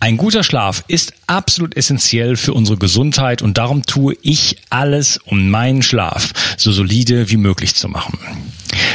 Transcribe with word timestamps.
Ein 0.00 0.16
guter 0.16 0.42
Schlaf 0.42 0.84
ist 0.88 1.12
absolut 1.26 1.76
essentiell 1.76 2.36
für 2.36 2.52
unsere 2.52 2.78
Gesundheit 2.78 3.42
und 3.42 3.58
darum 3.58 3.84
tue 3.84 4.16
ich 4.22 4.58
alles, 4.70 5.18
um 5.18 5.50
meinen 5.50 5.82
Schlaf 5.82 6.32
so 6.56 6.72
solide 6.72 7.30
wie 7.30 7.36
möglich 7.36 7.74
zu 7.74 7.88
machen. 7.88 8.18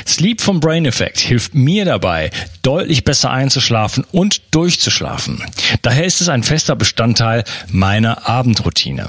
Sleep 0.08 0.42
vom 0.42 0.60
Brain 0.60 0.86
Effect 0.86 1.20
hilft 1.20 1.54
mir 1.56 1.86
dabei, 1.86 2.32
deutlich 2.64 3.04
besser 3.04 3.32
einzuschlafen 3.32 4.06
und 4.12 4.42
durchzuschlafen. 4.52 5.44
Daher 5.82 6.06
ist 6.06 6.22
es 6.22 6.30
ein 6.30 6.44
fester 6.44 6.76
Bestandteil 6.76 7.44
meiner 7.72 8.28
Abendroutine. 8.28 9.08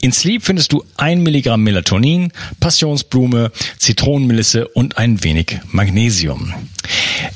In 0.00 0.12
Sleep 0.12 0.42
findest 0.44 0.72
du 0.72 0.84
ein 0.96 1.22
Milligramm 1.22 1.62
Melatonin, 1.62 2.32
Passionsblume, 2.60 3.50
Zitronenmelisse 3.78 4.68
und 4.68 4.98
ein 4.98 5.24
wenig 5.24 5.58
Magnesium. 5.70 6.52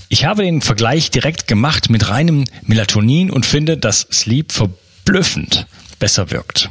Ich 0.09 0.25
habe 0.25 0.43
den 0.43 0.61
Vergleich 0.61 1.11
direkt 1.11 1.47
gemacht 1.47 1.91
mit 1.91 2.09
reinem 2.09 2.45
Melatonin 2.63 3.31
und 3.31 3.47
finde, 3.47 3.77
dass 3.77 4.07
Sleep 4.13 4.53
verblüffend 4.53 5.67
besser 5.99 6.31
wirkt. 6.31 6.71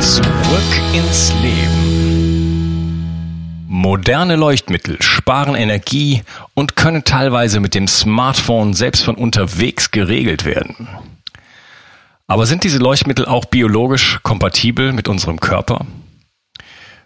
Zurück 0.00 0.80
ins 0.92 1.32
Leben. 1.42 2.98
Moderne 3.66 4.36
Leuchtmittel 4.36 5.02
sparen 5.02 5.54
Energie 5.56 6.22
und 6.54 6.76
können 6.76 7.04
teilweise 7.04 7.58
mit 7.60 7.74
dem 7.74 7.88
Smartphone 7.88 8.74
selbst 8.74 9.04
von 9.04 9.16
unterwegs 9.16 9.90
geregelt 9.90 10.44
werden. 10.44 10.88
Aber 12.28 12.46
sind 12.46 12.62
diese 12.62 12.78
Leuchtmittel 12.78 13.26
auch 13.26 13.46
biologisch 13.46 14.20
kompatibel 14.22 14.92
mit 14.92 15.08
unserem 15.08 15.40
Körper? 15.40 15.84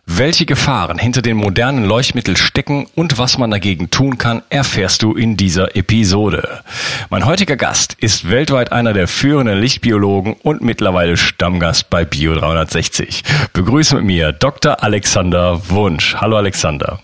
Welche 0.04 0.46
Gefahren 0.46 0.98
hinter 0.98 1.22
den 1.22 1.36
modernen 1.36 1.84
Leuchtmitteln 1.84 2.36
stecken 2.36 2.88
und 2.96 3.18
was 3.18 3.38
man 3.38 3.52
dagegen 3.52 3.88
tun 3.88 4.18
kann, 4.18 4.42
erfährst 4.50 5.04
du 5.04 5.14
in 5.14 5.36
dieser 5.36 5.76
Episode. 5.76 6.64
Mein 7.08 7.24
heutiger 7.24 7.56
Gast 7.56 7.94
ist 8.00 8.28
weltweit 8.28 8.72
einer 8.72 8.94
der 8.94 9.06
führenden 9.06 9.60
Lichtbiologen 9.60 10.34
und 10.42 10.60
mittlerweile 10.60 11.16
Stammgast 11.16 11.88
bei 11.88 12.04
Bio 12.04 12.34
360. 12.34 13.22
Begrüße 13.52 13.94
mit 13.94 14.04
mir 14.04 14.32
Dr. 14.32 14.82
Alexander 14.82 15.70
Wunsch. 15.70 16.16
Hallo 16.16 16.36
Alexander. 16.36 17.00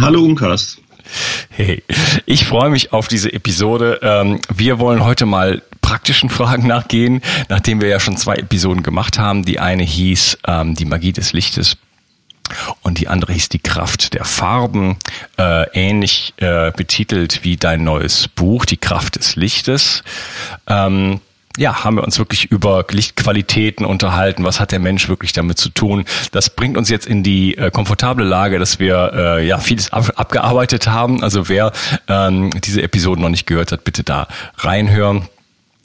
Hallo 0.00 0.22
Unkas. 0.22 0.78
Hey, 1.50 1.82
ich 2.26 2.46
freue 2.46 2.70
mich 2.70 2.92
auf 2.92 3.08
diese 3.08 3.32
Episode. 3.32 3.98
Ähm, 4.02 4.38
wir 4.54 4.78
wollen 4.78 5.04
heute 5.04 5.26
mal 5.26 5.62
praktischen 5.82 6.30
Fragen 6.30 6.66
nachgehen, 6.68 7.22
nachdem 7.48 7.80
wir 7.80 7.88
ja 7.88 7.98
schon 7.98 8.16
zwei 8.16 8.36
Episoden 8.36 8.84
gemacht 8.84 9.18
haben. 9.18 9.44
Die 9.44 9.58
eine 9.58 9.82
hieß 9.82 10.38
ähm, 10.46 10.74
die 10.76 10.84
Magie 10.84 11.12
des 11.12 11.32
Lichtes 11.32 11.76
und 12.82 12.98
die 12.98 13.08
andere 13.08 13.32
hieß 13.32 13.48
die 13.48 13.58
Kraft 13.58 14.14
der 14.14 14.24
Farben, 14.24 14.96
äh, 15.38 15.68
ähnlich 15.72 16.34
äh, 16.38 16.72
betitelt 16.72 17.44
wie 17.44 17.56
dein 17.56 17.84
neues 17.84 18.28
Buch, 18.28 18.64
die 18.64 18.76
Kraft 18.76 19.16
des 19.16 19.36
Lichtes. 19.36 20.02
Ähm, 20.66 21.20
ja, 21.56 21.84
haben 21.84 21.96
wir 21.96 22.04
uns 22.04 22.18
wirklich 22.18 22.50
über 22.50 22.84
Lichtqualitäten 22.90 23.86
unterhalten. 23.86 24.44
Was 24.44 24.60
hat 24.60 24.72
der 24.72 24.78
Mensch 24.78 25.08
wirklich 25.08 25.32
damit 25.32 25.58
zu 25.58 25.70
tun? 25.70 26.04
Das 26.32 26.50
bringt 26.50 26.76
uns 26.76 26.90
jetzt 26.90 27.06
in 27.06 27.22
die 27.22 27.56
äh, 27.56 27.70
komfortable 27.70 28.24
Lage, 28.24 28.58
dass 28.58 28.78
wir 28.78 29.12
äh, 29.14 29.46
ja 29.46 29.58
vieles 29.58 29.92
ab, 29.92 30.12
abgearbeitet 30.16 30.86
haben. 30.86 31.22
Also 31.22 31.48
wer 31.48 31.72
ähm, 32.08 32.50
diese 32.62 32.82
Episode 32.82 33.22
noch 33.22 33.30
nicht 33.30 33.46
gehört 33.46 33.72
hat, 33.72 33.84
bitte 33.84 34.04
da 34.04 34.28
reinhören 34.58 35.28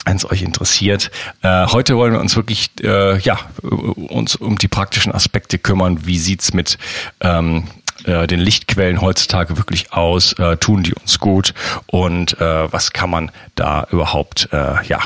wenn 0.04 0.16
es 0.16 0.30
euch 0.30 0.42
interessiert. 0.42 1.10
Äh, 1.42 1.66
heute 1.66 1.96
wollen 1.96 2.12
wir 2.12 2.20
uns 2.20 2.36
wirklich 2.36 2.70
äh, 2.82 3.18
ja 3.20 3.38
uns 3.62 4.36
um 4.36 4.58
die 4.58 4.68
praktischen 4.68 5.12
Aspekte 5.12 5.58
kümmern. 5.58 6.06
Wie 6.06 6.18
sieht's 6.18 6.52
mit 6.52 6.78
ähm, 7.20 7.64
äh, 8.04 8.26
den 8.26 8.40
Lichtquellen 8.40 9.00
heutzutage 9.00 9.56
wirklich 9.56 9.92
aus? 9.92 10.32
Äh, 10.34 10.56
tun 10.56 10.82
die 10.82 10.94
uns 10.94 11.18
gut? 11.18 11.54
Und 11.86 12.40
äh, 12.40 12.72
was 12.72 12.92
kann 12.92 13.10
man 13.10 13.30
da 13.54 13.86
überhaupt 13.90 14.48
äh, 14.52 14.84
ja 14.86 15.00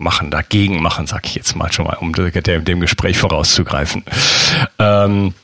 machen, 0.00 0.30
dagegen 0.30 0.82
machen, 0.82 1.06
sag 1.06 1.26
ich 1.26 1.34
jetzt 1.34 1.54
mal 1.54 1.70
schon 1.72 1.84
mal, 1.84 1.96
um 2.00 2.12
dem, 2.12 2.64
dem 2.64 2.80
Gespräch 2.80 3.18
vorauszugreifen. 3.18 4.02
Ähm, 4.78 5.34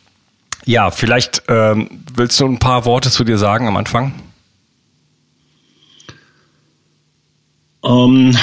ja, 0.65 0.91
vielleicht 0.91 1.43
ähm, 1.49 2.03
willst 2.15 2.41
du 2.41 2.47
ein 2.47 2.59
paar 2.59 2.87
Worte 2.87 3.11
zu 3.11 3.23
dir 3.23 3.39
sagen 3.39 3.69
am 3.69 3.77
Anfang? 3.77 4.15
Um, 7.83 8.31
ähm, 8.31 8.39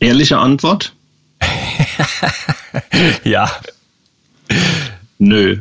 Ehrliche 0.00 0.38
Antwort? 0.38 0.92
ja. 3.24 3.50
Nö. 5.18 5.58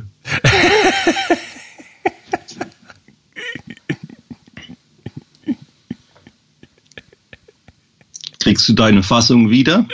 Kriegst 8.39 8.69
du 8.69 8.73
deine 8.73 9.03
Fassung 9.03 9.49
wieder? 9.49 9.85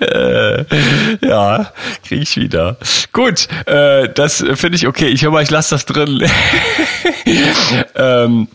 Äh, 0.00 0.64
ja, 1.26 1.72
krieg 2.04 2.22
ich 2.22 2.36
wieder. 2.36 2.76
Gut, 3.12 3.48
äh, 3.66 4.08
das 4.14 4.44
finde 4.54 4.76
ich 4.76 4.86
okay. 4.86 5.08
Ich 5.08 5.24
höre 5.24 5.32
mal, 5.32 5.42
ich 5.42 5.50
lasse 5.50 5.74
das 5.74 5.86
drin. 5.86 6.22
ähm, 7.96 8.46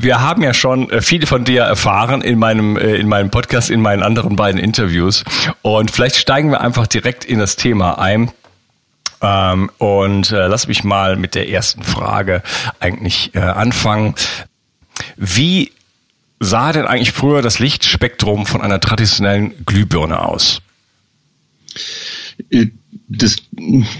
wir 0.00 0.20
haben 0.20 0.42
ja 0.42 0.54
schon 0.54 0.90
äh, 0.90 1.02
viel 1.02 1.26
von 1.26 1.44
dir 1.44 1.62
erfahren 1.62 2.22
in 2.22 2.38
meinem, 2.38 2.76
äh, 2.76 2.96
in 2.96 3.08
meinem 3.08 3.30
Podcast, 3.30 3.70
in 3.70 3.80
meinen 3.80 4.02
anderen 4.02 4.36
beiden 4.36 4.60
Interviews. 4.60 5.24
Und 5.62 5.90
vielleicht 5.90 6.16
steigen 6.16 6.50
wir 6.50 6.60
einfach 6.60 6.86
direkt 6.86 7.24
in 7.24 7.38
das 7.38 7.56
Thema 7.56 7.98
ein. 7.98 8.30
Ähm, 9.20 9.70
und 9.78 10.30
äh, 10.30 10.46
lass 10.46 10.68
mich 10.68 10.84
mal 10.84 11.16
mit 11.16 11.34
der 11.34 11.48
ersten 11.48 11.82
Frage 11.82 12.42
eigentlich 12.78 13.36
anfangen. 13.36 14.14
Wie 15.16 15.72
sah 16.40 16.72
denn 16.72 16.86
eigentlich 16.86 17.12
früher 17.12 17.42
das 17.42 17.58
Lichtspektrum 17.58 18.46
von 18.46 18.62
einer 18.62 18.80
traditionellen 18.80 19.64
Glühbirne 19.66 20.20
aus? 20.20 20.62
Das, 23.08 23.36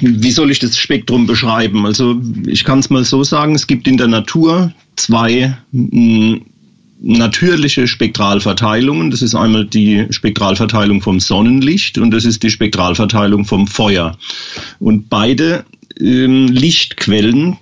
wie 0.01 0.31
soll 0.31 0.51
ich 0.51 0.59
das 0.59 0.77
Spektrum 0.77 1.27
beschreiben? 1.27 1.87
Also 1.87 2.21
ich 2.47 2.65
kann 2.65 2.81
es 2.81 2.91
mal 2.91 3.05
so 3.05 3.25
sagen, 3.25 3.55
es 3.55 3.67
gibt 3.67 3.89
in 3.89 3.97
der 3.97 4.09
Natur 4.09 4.73
zwei 4.97 5.57
mm, 5.73 6.37
natürliche 7.01 7.89
Spektralverteilungen. 7.89 9.11
Das 9.11 9.23
ist 9.23 9.35
einmal 9.35 9.65
die 9.65 10.07
Spektralverteilung 10.11 11.01
vom 11.01 11.21
Sonnenlicht 11.21 11.97
und 11.97 12.11
das 12.11 12.25
ist 12.25 12.43
die 12.43 12.51
Spektralverteilung 12.51 13.47
vom 13.47 13.67
Feuer. 13.67 14.19
Und 14.79 15.09
beide 15.09 15.65
ähm, 15.99 16.49
Lichtquellen 16.49 17.57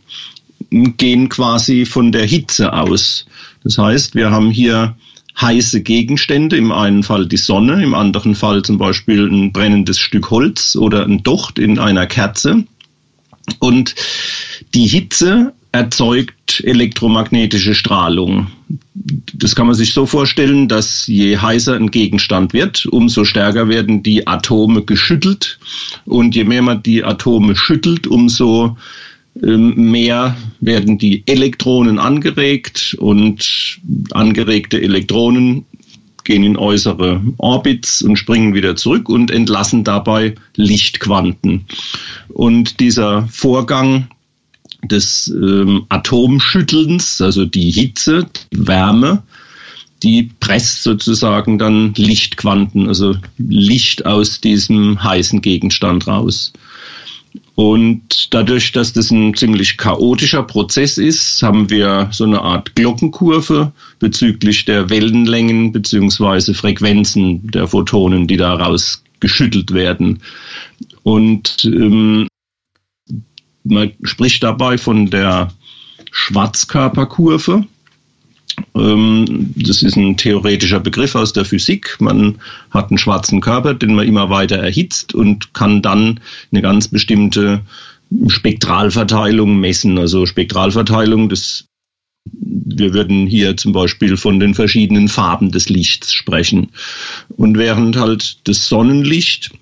gehen 0.70 1.28
quasi 1.28 1.86
von 1.86 2.10
der 2.10 2.26
Hitze 2.26 2.72
aus. 2.72 3.26
Das 3.62 3.78
heißt, 3.78 4.14
wir 4.16 4.30
haben 4.30 4.50
hier 4.50 4.96
heiße 5.40 5.82
Gegenstände, 5.82 6.56
im 6.56 6.72
einen 6.72 7.02
Fall 7.02 7.26
die 7.26 7.36
Sonne, 7.36 7.82
im 7.82 7.94
anderen 7.94 8.34
Fall 8.34 8.62
zum 8.62 8.78
Beispiel 8.78 9.26
ein 9.26 9.52
brennendes 9.52 9.98
Stück 9.98 10.30
Holz 10.30 10.76
oder 10.76 11.04
ein 11.04 11.22
Docht 11.22 11.58
in 11.58 11.78
einer 11.78 12.06
Kerze. 12.06 12.64
Und 13.58 13.94
die 14.74 14.86
Hitze 14.86 15.52
erzeugt 15.72 16.62
elektromagnetische 16.64 17.74
Strahlung. 17.74 18.48
Das 19.34 19.54
kann 19.54 19.66
man 19.66 19.74
sich 19.74 19.92
so 19.92 20.06
vorstellen, 20.06 20.68
dass 20.68 21.06
je 21.06 21.36
heißer 21.36 21.74
ein 21.74 21.90
Gegenstand 21.90 22.54
wird, 22.54 22.86
umso 22.86 23.24
stärker 23.24 23.68
werden 23.68 24.02
die 24.02 24.26
Atome 24.26 24.82
geschüttelt. 24.82 25.58
Und 26.06 26.34
je 26.34 26.44
mehr 26.44 26.62
man 26.62 26.82
die 26.82 27.04
Atome 27.04 27.56
schüttelt, 27.56 28.06
umso 28.06 28.76
mehr 29.40 30.36
werden 30.60 30.98
die 30.98 31.22
Elektronen 31.26 31.98
angeregt 31.98 32.96
und 32.98 33.78
angeregte 34.12 34.80
Elektronen 34.80 35.66
gehen 36.24 36.42
in 36.42 36.56
äußere 36.56 37.22
Orbits 37.38 38.02
und 38.02 38.16
springen 38.16 38.54
wieder 38.54 38.76
zurück 38.76 39.08
und 39.08 39.30
entlassen 39.30 39.84
dabei 39.84 40.34
Lichtquanten. 40.56 41.66
Und 42.28 42.80
dieser 42.80 43.28
Vorgang 43.28 44.08
des 44.82 45.28
ähm, 45.28 45.86
Atomschüttelns, 45.88 47.20
also 47.20 47.44
die 47.44 47.70
Hitze, 47.70 48.26
die 48.52 48.66
Wärme, 48.66 49.22
die 50.02 50.30
presst 50.40 50.82
sozusagen 50.82 51.58
dann 51.58 51.94
Lichtquanten, 51.94 52.88
also 52.88 53.16
Licht 53.38 54.04
aus 54.04 54.40
diesem 54.40 55.02
heißen 55.02 55.40
Gegenstand 55.40 56.06
raus. 56.06 56.52
Und 57.54 58.32
dadurch, 58.34 58.72
dass 58.72 58.92
das 58.92 59.10
ein 59.10 59.34
ziemlich 59.34 59.78
chaotischer 59.78 60.42
Prozess 60.42 60.98
ist, 60.98 61.42
haben 61.42 61.70
wir 61.70 62.08
so 62.12 62.24
eine 62.24 62.42
Art 62.42 62.74
Glockenkurve 62.74 63.72
bezüglich 63.98 64.64
der 64.64 64.90
Wellenlängen 64.90 65.72
beziehungsweise 65.72 66.54
Frequenzen 66.54 67.50
der 67.50 67.66
Photonen, 67.66 68.26
die 68.26 68.36
daraus 68.36 69.02
geschüttelt 69.20 69.72
werden. 69.72 70.20
Und 71.02 71.64
ähm, 71.64 72.28
man 73.64 73.92
spricht 74.02 74.42
dabei 74.42 74.78
von 74.78 75.10
der 75.10 75.52
Schwarzkörperkurve. 76.12 77.66
Ähm, 78.74 79.52
das 79.56 79.82
ist 79.82 79.96
ein 79.96 80.16
theoretischer 80.16 80.80
Begriff 80.80 81.14
aus 81.14 81.32
der 81.32 81.44
Physik. 81.44 81.96
Man 82.00 82.36
hat 82.70 82.90
einen 82.90 82.98
schwarzen 82.98 83.40
Körper, 83.40 83.74
den 83.74 83.94
man 83.94 84.06
immer 84.06 84.30
weiter 84.30 84.56
erhitzt 84.56 85.14
und 85.14 85.54
kann 85.54 85.82
dann 85.82 86.20
eine 86.52 86.62
ganz 86.62 86.88
bestimmte 86.88 87.60
Spektralverteilung 88.28 89.58
messen. 89.58 89.98
Also 89.98 90.26
Spektralverteilung, 90.26 91.28
das 91.28 91.66
wir 92.32 92.92
würden 92.92 93.26
hier 93.26 93.56
zum 93.56 93.72
Beispiel 93.72 94.16
von 94.16 94.40
den 94.40 94.54
verschiedenen 94.54 95.08
Farben 95.08 95.52
des 95.52 95.68
Lichts 95.68 96.12
sprechen. 96.12 96.72
Und 97.28 97.56
während 97.56 97.96
halt 97.96 98.38
das 98.48 98.66
Sonnenlicht 98.68 99.52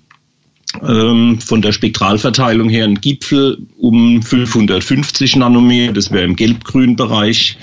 ähm, 0.85 1.39
von 1.39 1.61
der 1.61 1.71
Spektralverteilung 1.71 2.69
her 2.69 2.85
ein 2.85 2.99
Gipfel 2.99 3.59
um 3.77 4.21
550 4.21 5.35
Nanometer, 5.35 5.93
das 5.93 6.11
wäre 6.11 6.25
im 6.25 6.35
gelb-grün 6.35 6.95
Bereich 6.95 7.57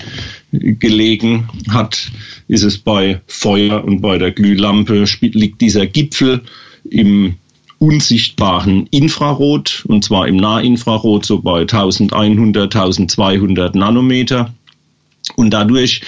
gelegen 0.53 1.49
hat, 1.69 2.11
ist 2.47 2.63
es 2.63 2.77
bei 2.77 3.21
Feuer 3.27 3.83
und 3.83 4.01
bei 4.01 4.17
der 4.17 4.31
Glühlampe 4.31 5.05
liegt 5.21 5.61
dieser 5.61 5.87
Gipfel 5.87 6.41
im 6.89 7.35
unsichtbaren 7.79 8.87
Infrarot 8.91 9.83
und 9.87 10.03
zwar 10.03 10.27
im 10.27 10.37
Nahinfrarot 10.37 11.25
so 11.25 11.41
bei 11.41 11.61
1100, 11.61 12.73
1200 12.73 13.75
Nanometer. 13.75 14.53
Und 15.35 15.51
dadurch 15.51 16.01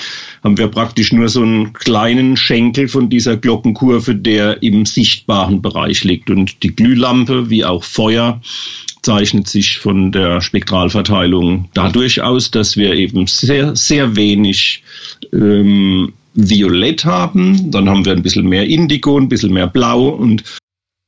haben 0.44 0.58
wir 0.58 0.68
praktisch 0.68 1.12
nur 1.12 1.30
so 1.30 1.42
einen 1.42 1.74
kleinen 1.74 2.38
Schenkel 2.38 2.88
von 2.88 3.10
dieser 3.10 3.38
Glockenkurve, 3.38 4.16
der 4.16 4.62
im 4.62 4.86
sichtbaren 4.86 5.62
Bereich 5.62 6.04
liegt. 6.04 6.30
Und 6.30 6.64
die 6.64 6.76
Glühlampe 6.76 7.50
wie 7.50 7.66
auch 7.66 7.84
Feuer 7.84 8.42
zeichnet 9.02 9.48
sich 9.48 9.78
von 9.78 10.12
der 10.12 10.42
Spektralverteilung 10.42 11.70
dadurch 11.74 12.22
aus, 12.22 12.52
dass 12.52 12.76
wir 12.76 12.94
eben 12.94 13.28
sehr, 13.28 13.76
sehr 13.76 14.16
wenig 14.16 14.84
ähm, 15.32 16.14
Violett 16.34 17.06
haben. 17.06 17.72
Dann 17.72 17.90
haben 17.90 18.06
wir 18.06 18.14
ein 18.14 18.24
bisschen 18.24 18.48
mehr 18.48 18.68
Indigo, 18.68 19.18
ein 19.18 19.30
bisschen 19.30 19.54
mehr 19.54 19.68
Blau 19.68 20.10
und 20.10 20.44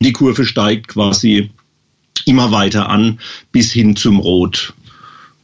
die 0.00 0.12
Kurve 0.12 0.46
steigt 0.46 0.88
quasi 0.88 1.50
immer 2.24 2.52
weiter 2.52 2.88
an 2.88 3.18
bis 3.52 3.72
hin 3.72 3.96
zum 3.96 4.20
Rot. 4.20 4.74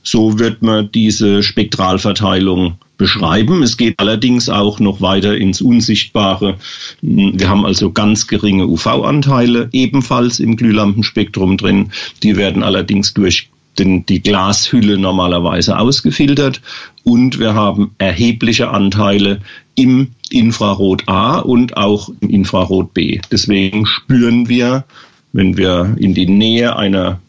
So 0.05 0.39
wird 0.39 0.63
man 0.63 0.93
diese 0.93 1.43
Spektralverteilung 1.43 2.75
beschreiben. 2.97 3.63
Es 3.63 3.77
geht 3.77 3.99
allerdings 3.99 4.49
auch 4.49 4.79
noch 4.79 5.01
weiter 5.01 5.37
ins 5.37 5.61
Unsichtbare. 5.61 6.57
Wir 7.03 7.49
haben 7.49 7.67
also 7.67 7.91
ganz 7.91 8.27
geringe 8.27 8.67
UV-Anteile 8.67 9.69
ebenfalls 9.73 10.39
im 10.39 10.57
Glühlampenspektrum 10.57 11.57
drin. 11.57 11.91
Die 12.23 12.37
werden 12.37 12.63
allerdings 12.63 13.15
durch 13.15 13.49
den, 13.79 14.07
die 14.07 14.23
Glashülle 14.23 14.99
normalerweise 14.99 15.79
ausgefiltert 15.79 16.61
und 17.03 17.39
wir 17.41 17.55
haben 17.55 17.91
erhebliche 17.99 18.71
Anteile 18.71 19.41
im 19.75 20.09
Infrarot 20.31 21.03
A 21.09 21.39
und 21.39 21.77
auch 21.77 22.09
im 22.21 22.31
Infrarot 22.31 22.95
B. 22.95 23.21
Deswegen 23.33 23.87
spüren 23.87 24.49
wir, 24.49 24.85
wenn 25.33 25.57
wir 25.57 25.97
in 25.99 26.15
die 26.15 26.29
Nähe 26.29 26.77
einer 26.77 27.21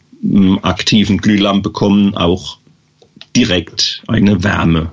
aktiven 0.62 1.18
Glühlampe 1.18 1.70
kommen, 1.70 2.16
auch 2.16 2.58
direkt 3.36 4.02
eine 4.08 4.42
Wärme. 4.42 4.92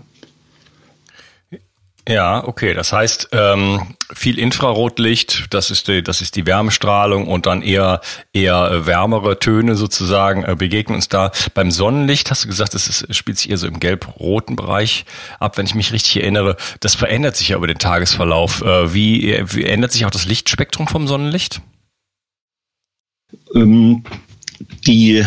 Ja, 2.07 2.45
okay. 2.45 2.73
Das 2.73 2.91
heißt, 2.91 3.29
ähm, 3.31 3.95
viel 4.13 4.37
Infrarotlicht, 4.37 5.45
das 5.51 5.71
ist 5.71 5.87
die, 5.87 6.03
das 6.03 6.19
ist 6.19 6.35
die 6.35 6.45
Wärmestrahlung 6.45 7.27
und 7.27 7.45
dann 7.45 7.61
eher 7.61 8.01
eher 8.33 8.69
äh, 8.69 8.85
wärmere 8.85 9.39
Töne 9.39 9.75
sozusagen 9.75 10.43
äh, 10.43 10.55
begegnen 10.57 10.95
uns 10.97 11.07
da. 11.07 11.31
Beim 11.53 11.71
Sonnenlicht 11.71 12.29
hast 12.29 12.43
du 12.43 12.49
gesagt, 12.49 12.73
das 12.73 12.89
ist, 12.89 13.15
spielt 13.15 13.37
sich 13.37 13.49
eher 13.49 13.57
so 13.57 13.67
im 13.67 13.79
gelb-roten 13.79 14.57
Bereich 14.57 15.05
ab, 15.39 15.57
wenn 15.57 15.65
ich 15.65 15.75
mich 15.75 15.93
richtig 15.93 16.17
erinnere. 16.17 16.57
Das 16.81 16.93
verändert 16.93 17.37
sich 17.37 17.49
ja 17.49 17.57
über 17.57 17.67
den 17.67 17.79
Tagesverlauf. 17.79 18.61
Äh, 18.61 18.93
wie, 18.93 19.41
wie 19.45 19.63
ändert 19.63 19.93
sich 19.93 20.05
auch 20.05 20.11
das 20.11 20.25
Lichtspektrum 20.25 20.89
vom 20.89 21.07
Sonnenlicht? 21.07 21.61
Ähm, 23.55 24.03
die 24.85 25.25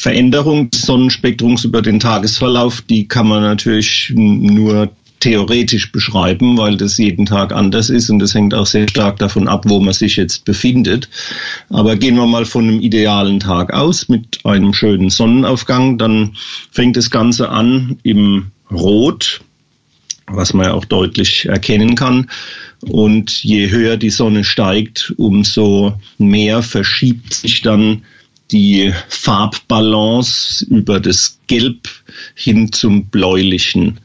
Veränderung 0.00 0.70
des 0.70 0.82
Sonnenspektrums 0.82 1.64
über 1.64 1.82
den 1.82 2.00
Tagesverlauf, 2.00 2.82
die 2.82 3.08
kann 3.08 3.28
man 3.28 3.42
natürlich 3.42 4.12
nur 4.14 4.90
theoretisch 5.20 5.90
beschreiben, 5.92 6.58
weil 6.58 6.76
das 6.76 6.98
jeden 6.98 7.26
Tag 7.26 7.52
anders 7.52 7.90
ist 7.90 8.10
und 8.10 8.18
das 8.18 8.34
hängt 8.34 8.54
auch 8.54 8.66
sehr 8.66 8.88
stark 8.88 9.18
davon 9.18 9.48
ab, 9.48 9.64
wo 9.66 9.80
man 9.80 9.94
sich 9.94 10.16
jetzt 10.16 10.44
befindet. 10.44 11.08
Aber 11.70 11.96
gehen 11.96 12.16
wir 12.16 12.26
mal 12.26 12.44
von 12.44 12.68
einem 12.68 12.80
idealen 12.80 13.40
Tag 13.40 13.72
aus 13.72 14.08
mit 14.08 14.44
einem 14.44 14.72
schönen 14.74 15.10
Sonnenaufgang, 15.10 15.98
dann 15.98 16.36
fängt 16.70 16.96
das 16.96 17.10
Ganze 17.10 17.48
an 17.48 17.98
im 18.02 18.52
Rot, 18.70 19.40
was 20.26 20.52
man 20.52 20.66
ja 20.66 20.74
auch 20.74 20.84
deutlich 20.84 21.46
erkennen 21.46 21.94
kann. 21.94 22.30
Und 22.82 23.42
je 23.42 23.70
höher 23.70 23.96
die 23.96 24.10
Sonne 24.10 24.44
steigt, 24.44 25.14
umso 25.16 25.94
mehr 26.18 26.62
verschiebt 26.62 27.32
sich 27.32 27.62
dann 27.62 28.02
die 28.50 28.92
Farbbalance 29.08 30.64
über 30.66 31.00
das 31.00 31.38
Gelb 31.46 31.88
hin 32.34 32.72
zum 32.72 33.06
Bläulichen, 33.06 33.98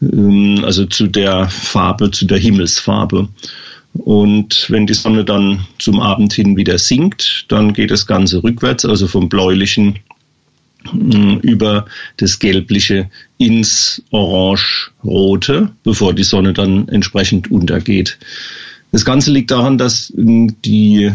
ähm, 0.00 0.62
also 0.64 0.86
zu 0.86 1.06
der 1.06 1.48
Farbe, 1.48 2.10
zu 2.10 2.26
der 2.26 2.38
Himmelsfarbe. 2.38 3.28
Und 3.94 4.66
wenn 4.70 4.86
die 4.86 4.94
Sonne 4.94 5.24
dann 5.24 5.66
zum 5.78 6.00
Abend 6.00 6.32
hin 6.32 6.56
wieder 6.56 6.78
sinkt, 6.78 7.44
dann 7.48 7.74
geht 7.74 7.90
das 7.90 8.06
Ganze 8.06 8.42
rückwärts, 8.42 8.86
also 8.86 9.06
vom 9.06 9.28
Bläulichen 9.28 9.98
mm, 10.90 11.36
über 11.42 11.84
das 12.16 12.38
Gelbliche 12.38 13.10
ins 13.36 14.02
Orange-Rote, 14.10 15.70
bevor 15.84 16.14
die 16.14 16.24
Sonne 16.24 16.54
dann 16.54 16.88
entsprechend 16.88 17.50
untergeht. 17.50 18.18
Das 18.92 19.04
Ganze 19.04 19.30
liegt 19.30 19.50
daran, 19.50 19.76
dass 19.76 20.10
mm, 20.16 20.48
die 20.64 21.12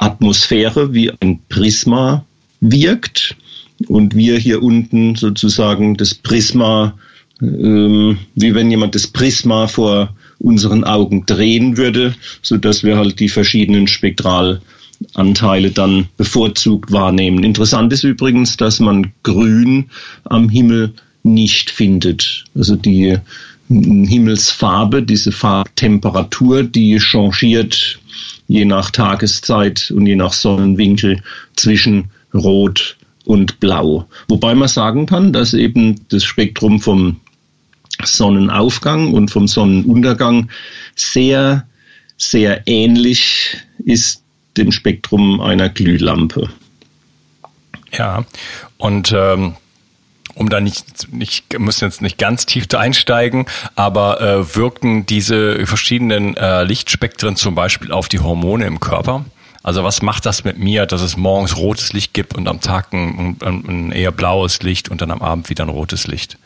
Atmosphäre 0.00 0.94
wie 0.94 1.12
ein 1.20 1.40
Prisma 1.48 2.24
wirkt 2.60 3.36
und 3.88 4.14
wir 4.14 4.38
hier 4.38 4.62
unten 4.62 5.14
sozusagen 5.14 5.96
das 5.96 6.14
Prisma, 6.14 6.94
ähm, 7.42 8.18
wie 8.34 8.54
wenn 8.54 8.70
jemand 8.70 8.94
das 8.94 9.06
Prisma 9.06 9.66
vor 9.66 10.14
unseren 10.38 10.84
Augen 10.84 11.26
drehen 11.26 11.76
würde, 11.76 12.14
so 12.42 12.56
dass 12.56 12.82
wir 12.82 12.96
halt 12.96 13.20
die 13.20 13.28
verschiedenen 13.28 13.86
Spektralanteile 13.86 15.70
dann 15.70 16.08
bevorzugt 16.16 16.92
wahrnehmen. 16.92 17.44
Interessant 17.44 17.92
ist 17.92 18.04
übrigens, 18.04 18.56
dass 18.56 18.80
man 18.80 19.12
Grün 19.22 19.90
am 20.24 20.48
Himmel 20.48 20.94
nicht 21.22 21.70
findet. 21.70 22.44
Also 22.54 22.76
die 22.76 23.18
Himmelsfarbe, 23.70 25.02
diese 25.02 25.30
Farbtemperatur, 25.30 26.64
die 26.64 26.98
changiert 26.98 28.00
je 28.48 28.64
nach 28.64 28.90
Tageszeit 28.90 29.92
und 29.92 30.06
je 30.06 30.16
nach 30.16 30.32
Sonnenwinkel 30.32 31.22
zwischen 31.54 32.10
Rot 32.34 32.96
und 33.24 33.60
Blau. 33.60 34.06
Wobei 34.26 34.56
man 34.56 34.66
sagen 34.66 35.06
kann, 35.06 35.32
dass 35.32 35.54
eben 35.54 36.00
das 36.08 36.24
Spektrum 36.24 36.80
vom 36.80 37.20
Sonnenaufgang 38.02 39.12
und 39.12 39.30
vom 39.30 39.46
Sonnenuntergang 39.46 40.50
sehr, 40.96 41.64
sehr 42.16 42.66
ähnlich 42.66 43.56
ist 43.84 44.24
dem 44.56 44.72
Spektrum 44.72 45.40
einer 45.40 45.68
Glühlampe. 45.68 46.48
Ja, 47.92 48.24
und 48.78 49.12
ähm, 49.14 49.54
um 50.40 50.48
da 50.48 50.58
nicht, 50.60 51.12
nicht 51.12 51.58
müssen 51.58 51.84
jetzt 51.84 52.00
nicht 52.00 52.16
ganz 52.16 52.46
tief 52.46 52.66
einsteigen, 52.74 53.44
aber 53.74 54.22
äh, 54.22 54.56
wirken 54.56 55.04
diese 55.04 55.66
verschiedenen 55.66 56.34
äh, 56.34 56.64
Lichtspektren 56.64 57.36
zum 57.36 57.54
Beispiel 57.54 57.92
auf 57.92 58.08
die 58.08 58.20
Hormone 58.20 58.64
im 58.64 58.80
Körper? 58.80 59.26
Also 59.62 59.84
was 59.84 60.00
macht 60.00 60.24
das 60.24 60.42
mit 60.44 60.58
mir, 60.58 60.86
dass 60.86 61.02
es 61.02 61.18
morgens 61.18 61.58
rotes 61.58 61.92
Licht 61.92 62.14
gibt 62.14 62.34
und 62.34 62.48
am 62.48 62.62
Tag 62.62 62.94
ein, 62.94 63.36
ein, 63.44 63.64
ein 63.68 63.92
eher 63.92 64.12
blaues 64.12 64.62
Licht 64.62 64.88
und 64.88 65.02
dann 65.02 65.10
am 65.10 65.20
Abend 65.20 65.50
wieder 65.50 65.64
ein 65.64 65.68
rotes 65.68 66.06
Licht? 66.06 66.38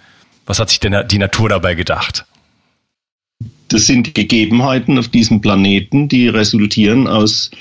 Was 0.45 0.59
hat 0.59 0.71
sich 0.71 0.81
denn 0.81 1.07
die 1.07 1.19
Natur 1.19 1.49
dabei 1.49 1.75
gedacht? 1.75 2.25
Das 3.69 3.87
sind 3.87 4.13
Gegebenheiten 4.17 4.99
auf 4.99 5.07
diesem 5.07 5.41
Planeten, 5.41 6.09
die 6.09 6.27
resultieren 6.27 7.07
aus, 7.07 7.53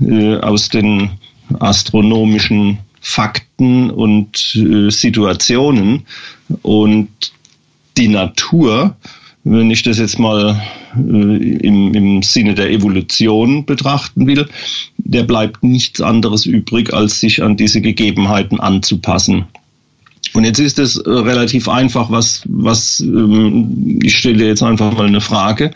äh, 0.00 0.38
aus 0.38 0.70
den 0.70 1.12
astronomischen 1.60 2.78
Fakten 3.08 3.90
und 3.90 4.54
äh, 4.54 4.90
Situationen. 4.90 6.04
Und 6.60 7.08
die 7.96 8.08
Natur, 8.08 8.96
wenn 9.44 9.70
ich 9.70 9.82
das 9.82 9.98
jetzt 9.98 10.18
mal 10.18 10.60
äh, 10.94 10.98
im, 10.98 11.94
im 11.94 12.22
Sinne 12.22 12.54
der 12.54 12.70
Evolution 12.70 13.64
betrachten 13.64 14.26
will, 14.26 14.46
der 14.98 15.22
bleibt 15.22 15.64
nichts 15.64 16.02
anderes 16.02 16.44
übrig, 16.44 16.92
als 16.92 17.18
sich 17.20 17.42
an 17.42 17.56
diese 17.56 17.80
Gegebenheiten 17.80 18.60
anzupassen. 18.60 19.46
Und 20.34 20.44
jetzt 20.44 20.58
ist 20.58 20.78
es 20.78 20.98
äh, 20.98 21.08
relativ 21.08 21.66
einfach, 21.66 22.10
was, 22.10 22.42
was 22.44 23.00
ähm, 23.00 24.00
ich 24.02 24.18
stelle 24.18 24.46
jetzt 24.46 24.62
einfach 24.62 24.92
mal 24.92 25.06
eine 25.06 25.22
Frage. 25.22 25.70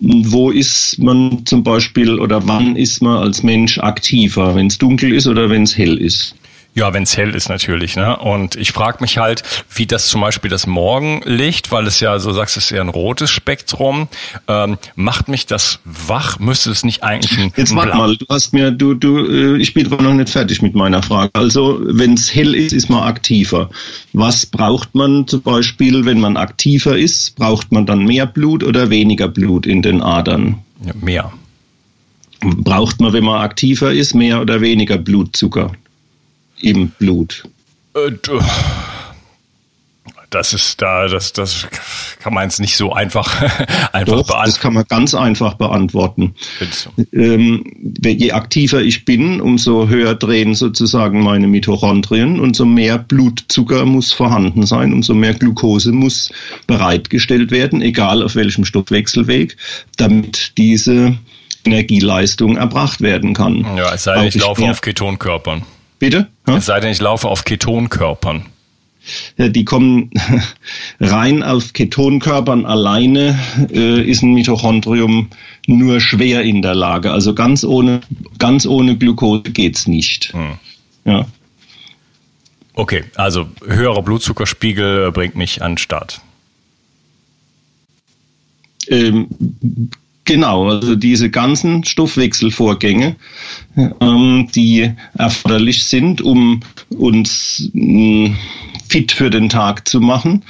Wo 0.00 0.50
ist 0.50 0.98
man 0.98 1.46
zum 1.46 1.62
Beispiel 1.62 2.18
oder 2.18 2.48
wann 2.48 2.74
ist 2.74 3.00
man 3.00 3.18
als 3.18 3.44
Mensch 3.44 3.78
aktiver, 3.78 4.56
wenn 4.56 4.66
es 4.66 4.78
dunkel 4.78 5.12
ist 5.12 5.28
oder 5.28 5.48
wenn 5.50 5.62
es 5.62 5.78
hell 5.78 5.98
ist? 5.98 6.34
Ja, 6.76 6.92
wenn 6.92 7.04
es 7.04 7.16
hell 7.16 7.36
ist 7.36 7.48
natürlich. 7.48 7.94
Ne? 7.94 8.16
Und 8.16 8.56
ich 8.56 8.72
frage 8.72 8.98
mich 9.00 9.18
halt, 9.18 9.44
wie 9.72 9.86
das 9.86 10.08
zum 10.08 10.20
Beispiel 10.20 10.50
das 10.50 10.66
Morgenlicht, 10.66 11.70
weil 11.70 11.86
es 11.86 12.00
ja, 12.00 12.18
so 12.18 12.32
sagst 12.32 12.56
du, 12.56 12.58
es 12.58 12.66
ist 12.66 12.70
ja 12.72 12.80
ein 12.80 12.88
rotes 12.88 13.30
Spektrum, 13.30 14.08
ähm, 14.48 14.76
macht 14.96 15.28
mich 15.28 15.46
das 15.46 15.78
wach? 15.84 16.40
Müsste 16.40 16.70
es 16.70 16.82
nicht 16.82 17.04
eigentlich 17.04 17.38
ein 17.38 17.52
Jetzt 17.56 17.76
warte 17.76 17.96
mal, 17.96 18.16
du 18.16 18.26
hast 18.28 18.52
mir, 18.52 18.72
du, 18.72 18.94
du, 18.94 19.24
äh, 19.24 19.56
ich 19.58 19.72
bin 19.72 19.88
noch 19.88 20.14
nicht 20.14 20.30
fertig 20.30 20.62
mit 20.62 20.74
meiner 20.74 21.02
Frage. 21.02 21.30
Also, 21.34 21.80
wenn 21.84 22.14
es 22.14 22.34
hell 22.34 22.56
ist, 22.56 22.72
ist 22.72 22.90
man 22.90 23.04
aktiver. 23.04 23.70
Was 24.12 24.44
braucht 24.44 24.96
man 24.96 25.28
zum 25.28 25.42
Beispiel, 25.42 26.04
wenn 26.04 26.18
man 26.18 26.36
aktiver 26.36 26.98
ist? 26.98 27.36
Braucht 27.36 27.70
man 27.70 27.86
dann 27.86 28.04
mehr 28.04 28.26
Blut 28.26 28.64
oder 28.64 28.90
weniger 28.90 29.28
Blut 29.28 29.64
in 29.66 29.80
den 29.80 30.02
Adern? 30.02 30.58
Ja, 30.84 30.92
mehr. 31.00 31.32
Braucht 32.40 33.00
man, 33.00 33.12
wenn 33.12 33.24
man 33.24 33.42
aktiver 33.42 33.92
ist, 33.92 34.14
mehr 34.14 34.40
oder 34.40 34.60
weniger 34.60 34.98
Blutzucker? 34.98 35.70
Im 36.64 36.88
Blut? 36.88 37.44
Äh, 37.94 38.12
das 40.34 40.52
ist 40.52 40.82
da, 40.82 41.06
das, 41.06 41.32
das 41.32 41.68
kann 42.18 42.34
man 42.34 42.44
jetzt 42.44 42.58
nicht 42.58 42.76
so 42.76 42.92
einfach, 42.92 43.40
einfach 43.92 44.16
Doch, 44.16 44.26
beantworten. 44.26 44.46
Das 44.46 44.60
kann 44.60 44.74
man 44.74 44.84
ganz 44.88 45.14
einfach 45.14 45.54
beantworten. 45.54 46.34
Ähm, 47.12 47.64
je 48.02 48.32
aktiver 48.32 48.82
ich 48.82 49.04
bin, 49.04 49.40
umso 49.40 49.88
höher 49.88 50.16
drehen 50.16 50.54
sozusagen 50.54 51.22
meine 51.22 51.46
Mitochondrien, 51.46 52.40
umso 52.40 52.64
mehr 52.64 52.98
Blutzucker 52.98 53.86
muss 53.86 54.12
vorhanden 54.12 54.66
sein, 54.66 54.92
umso 54.92 55.14
mehr 55.14 55.34
Glucose 55.34 55.92
muss 55.92 56.32
bereitgestellt 56.66 57.52
werden, 57.52 57.80
egal 57.80 58.22
auf 58.22 58.34
welchem 58.34 58.64
Stoffwechselweg, 58.64 59.56
damit 59.96 60.54
diese 60.58 61.16
Energieleistung 61.64 62.56
erbracht 62.56 63.00
werden 63.00 63.34
kann. 63.34 63.64
Ja, 63.76 63.94
es 63.94 64.04
sei 64.04 64.16
denn, 64.16 64.24
ich 64.24 64.34
laufe 64.34 64.68
auf 64.68 64.80
Ketonkörpern. 64.80 65.62
Bitte? 66.04 66.28
Ja? 66.46 66.58
Es 66.58 66.66
sei 66.66 66.80
denn, 66.80 66.92
ich 66.92 67.00
laufe 67.00 67.28
auf 67.28 67.44
Ketonkörpern. 67.44 68.44
Die 69.38 69.64
kommen 69.64 70.10
rein 71.00 71.42
auf 71.42 71.72
Ketonkörpern 71.72 72.66
alleine, 72.66 73.38
äh, 73.72 74.02
ist 74.02 74.22
ein 74.22 74.34
Mitochondrium 74.34 75.30
nur 75.66 76.02
schwer 76.02 76.42
in 76.42 76.60
der 76.60 76.74
Lage. 76.74 77.10
Also 77.10 77.34
ganz 77.34 77.64
ohne, 77.64 78.02
ganz 78.38 78.66
ohne 78.66 78.98
Glucose 78.98 79.44
geht's 79.44 79.86
nicht. 79.86 80.34
Hm. 80.34 80.58
Ja. 81.06 81.24
Okay, 82.74 83.04
also 83.14 83.46
höherer 83.66 84.02
Blutzuckerspiegel 84.02 85.10
bringt 85.10 85.36
mich 85.36 85.62
an 85.62 85.72
den 85.72 85.78
Start. 85.78 86.20
Ähm, 88.88 89.28
Genau, 90.24 90.68
also 90.68 90.96
diese 90.96 91.28
ganzen 91.28 91.84
Stoffwechselvorgänge, 91.84 93.16
ähm, 93.76 94.48
die 94.54 94.90
erforderlich 95.18 95.84
sind, 95.84 96.22
um 96.22 96.60
uns 96.96 97.70
äh, 97.74 98.32
fit 98.88 99.12
für 99.12 99.28
den 99.28 99.50
Tag 99.50 99.86
zu 99.86 100.00
machen, 100.00 100.42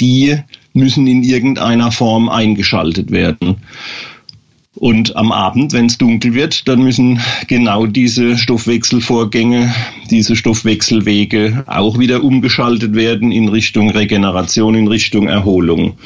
die 0.00 0.36
müssen 0.74 1.06
in 1.06 1.22
irgendeiner 1.22 1.90
Form 1.90 2.28
eingeschaltet 2.28 3.10
werden. 3.10 3.56
Und 4.78 5.16
am 5.16 5.32
Abend, 5.32 5.72
wenn 5.72 5.86
es 5.86 5.98
dunkel 5.98 6.34
wird, 6.34 6.68
dann 6.68 6.82
müssen 6.82 7.20
genau 7.48 7.86
diese 7.86 8.38
Stoffwechselvorgänge, 8.38 9.74
diese 10.08 10.36
Stoffwechselwege 10.36 11.64
auch 11.66 11.98
wieder 11.98 12.22
umgeschaltet 12.22 12.94
werden 12.94 13.32
in 13.32 13.48
Richtung 13.48 13.90
Regeneration, 13.90 14.76
in 14.76 14.86
Richtung 14.86 15.26
Erholung. 15.26 15.98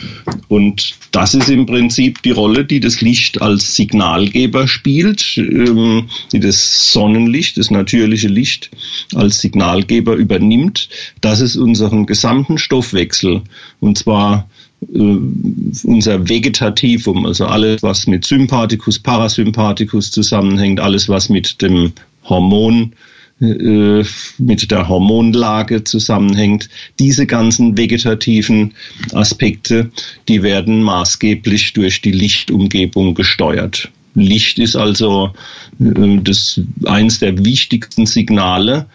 Und 0.49 0.95
das 1.11 1.35
ist 1.35 1.51
im 1.51 1.67
Prinzip 1.67 2.23
die 2.23 2.31
Rolle, 2.31 2.65
die 2.65 2.81
das 2.81 3.03
Licht 3.03 3.43
als 3.43 3.77
Signalgeber 3.77 4.67
spielt, 4.67 5.37
ähm, 5.37 6.09
die 6.33 6.41
das 6.41 6.95
Sonnenlicht, 6.95 7.59
das 7.59 7.71
natürliche 7.71 8.29
Licht 8.29 8.71
als 9.15 9.43
Signalgeber 9.43 10.15
übernimmt, 10.15 10.89
dass 11.21 11.41
es 11.41 11.57
unseren 11.57 12.07
gesamten 12.07 12.57
Stoffwechsel, 12.57 13.43
und 13.81 13.99
zwar 13.99 14.49
unser 14.89 16.29
Vegetativum, 16.29 17.27
also 17.27 17.47
alles, 17.47 17.83
was 17.83 18.07
mit 18.07 18.25
Sympathikus, 18.25 18.99
Parasympathikus 18.99 20.11
zusammenhängt, 20.11 20.81
alles, 20.81 21.09
was 21.09 21.29
mit 21.29 21.63
dem 21.63 21.93
Hormon, 22.25 22.93
äh, 23.41 24.05
mit 24.39 24.71
der 24.71 24.89
Hormonlage 24.89 25.85
zusammenhängt. 25.85 26.69
Diese 26.99 27.27
ganzen 27.27 27.77
vegetativen 27.77 28.75
Aspekte, 29.13 29.91
die 30.29 30.43
werden 30.43 30.83
maßgeblich 30.83 31.73
durch 31.73 32.03
die 32.03 32.13
Lichtumgebung 32.13 33.15
gesteuert. 33.15 33.91
Licht 34.15 34.59
ist 34.59 34.77
also 34.77 35.33
äh, 35.81 36.19
das 36.23 36.61
eins 36.85 37.19
der 37.19 37.45
wichtigsten 37.45 38.07
Signale, 38.07 38.87